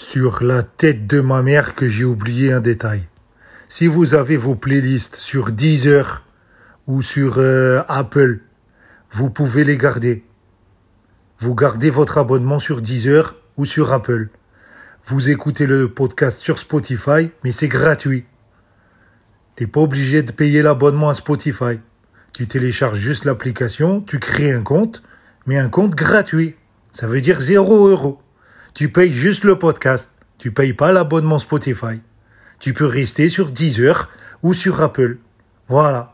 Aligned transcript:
Sur 0.00 0.44
la 0.44 0.62
tête 0.62 1.08
de 1.08 1.20
ma 1.20 1.42
mère 1.42 1.74
que 1.74 1.88
j'ai 1.88 2.04
oublié 2.04 2.52
un 2.52 2.60
détail. 2.60 3.02
Si 3.66 3.88
vous 3.88 4.14
avez 4.14 4.36
vos 4.36 4.54
playlists 4.54 5.16
sur 5.16 5.50
Deezer 5.50 6.24
ou 6.86 7.02
sur 7.02 7.38
euh, 7.38 7.82
Apple, 7.88 8.38
vous 9.10 9.28
pouvez 9.28 9.64
les 9.64 9.76
garder. 9.76 10.24
Vous 11.40 11.56
gardez 11.56 11.90
votre 11.90 12.16
abonnement 12.16 12.60
sur 12.60 12.80
Deezer 12.80 13.34
ou 13.56 13.64
sur 13.64 13.92
Apple. 13.92 14.28
Vous 15.04 15.30
écoutez 15.30 15.66
le 15.66 15.92
podcast 15.92 16.40
sur 16.40 16.60
Spotify, 16.60 17.32
mais 17.42 17.50
c'est 17.50 17.66
gratuit. 17.66 18.24
T'es 19.56 19.66
pas 19.66 19.80
obligé 19.80 20.22
de 20.22 20.30
payer 20.30 20.62
l'abonnement 20.62 21.08
à 21.08 21.14
Spotify. 21.14 21.80
Tu 22.32 22.46
télécharges 22.46 23.00
juste 23.00 23.24
l'application, 23.24 24.00
tu 24.00 24.20
crées 24.20 24.52
un 24.52 24.62
compte, 24.62 25.02
mais 25.46 25.58
un 25.58 25.68
compte 25.68 25.96
gratuit. 25.96 26.54
Ça 26.92 27.08
veut 27.08 27.20
dire 27.20 27.40
0 27.40 27.88
euros. 27.88 28.22
Tu 28.78 28.88
payes 28.88 29.10
juste 29.10 29.42
le 29.42 29.58
podcast. 29.58 30.08
Tu 30.38 30.52
payes 30.52 30.72
pas 30.72 30.92
l'abonnement 30.92 31.40
Spotify. 31.40 32.00
Tu 32.60 32.74
peux 32.74 32.86
rester 32.86 33.28
sur 33.28 33.50
Deezer 33.50 34.08
ou 34.44 34.54
sur 34.54 34.80
Apple. 34.80 35.18
Voilà. 35.66 36.12